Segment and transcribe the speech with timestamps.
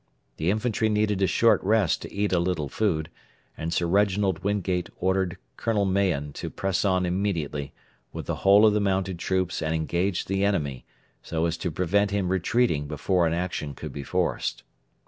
[0.37, 3.11] The infantry needed a short rest to eat a little food,
[3.55, 7.71] and Sir Reginald Wingate ordered Colonel Mahon to press on immediately
[8.11, 10.85] with the whole of the mounted troops and engage the enemy,
[11.21, 14.63] so as to prevent him retreating before an action could be forced.